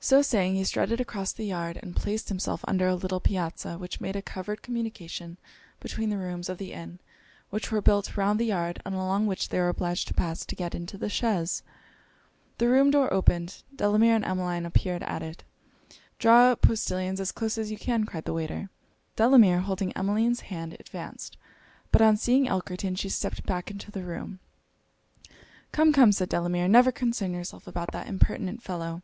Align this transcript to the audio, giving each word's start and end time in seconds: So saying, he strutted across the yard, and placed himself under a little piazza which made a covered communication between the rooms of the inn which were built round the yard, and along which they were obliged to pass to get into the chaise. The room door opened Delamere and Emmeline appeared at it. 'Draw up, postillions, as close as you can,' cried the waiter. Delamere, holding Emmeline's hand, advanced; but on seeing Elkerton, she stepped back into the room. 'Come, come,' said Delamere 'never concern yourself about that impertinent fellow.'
So 0.00 0.22
saying, 0.22 0.54
he 0.54 0.62
strutted 0.62 1.00
across 1.00 1.32
the 1.32 1.44
yard, 1.44 1.76
and 1.82 1.94
placed 1.96 2.28
himself 2.28 2.64
under 2.68 2.86
a 2.86 2.94
little 2.94 3.18
piazza 3.18 3.76
which 3.78 4.00
made 4.00 4.14
a 4.14 4.22
covered 4.22 4.62
communication 4.62 5.38
between 5.80 6.08
the 6.08 6.16
rooms 6.16 6.48
of 6.48 6.56
the 6.58 6.72
inn 6.72 7.00
which 7.50 7.72
were 7.72 7.82
built 7.82 8.16
round 8.16 8.38
the 8.38 8.46
yard, 8.46 8.80
and 8.86 8.94
along 8.94 9.26
which 9.26 9.48
they 9.48 9.58
were 9.58 9.68
obliged 9.68 10.06
to 10.06 10.14
pass 10.14 10.46
to 10.46 10.54
get 10.54 10.72
into 10.74 10.96
the 10.96 11.08
chaise. 11.08 11.64
The 12.58 12.68
room 12.68 12.92
door 12.92 13.12
opened 13.12 13.64
Delamere 13.74 14.14
and 14.14 14.24
Emmeline 14.24 14.64
appeared 14.64 15.02
at 15.02 15.20
it. 15.20 15.42
'Draw 16.20 16.52
up, 16.52 16.62
postillions, 16.62 17.20
as 17.20 17.32
close 17.32 17.58
as 17.58 17.72
you 17.72 17.76
can,' 17.76 18.06
cried 18.06 18.24
the 18.24 18.32
waiter. 18.32 18.70
Delamere, 19.16 19.60
holding 19.62 19.92
Emmeline's 19.94 20.40
hand, 20.42 20.76
advanced; 20.78 21.36
but 21.90 22.00
on 22.00 22.16
seeing 22.16 22.46
Elkerton, 22.46 22.94
she 22.94 23.08
stepped 23.08 23.44
back 23.46 23.68
into 23.68 23.90
the 23.90 24.04
room. 24.04 24.38
'Come, 25.72 25.92
come,' 25.92 26.12
said 26.12 26.28
Delamere 26.28 26.68
'never 26.68 26.92
concern 26.92 27.32
yourself 27.34 27.66
about 27.66 27.90
that 27.90 28.06
impertinent 28.06 28.62
fellow.' 28.62 29.02